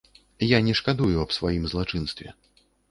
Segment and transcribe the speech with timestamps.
[0.57, 2.37] Я не шкадую аб сваім злачынстве.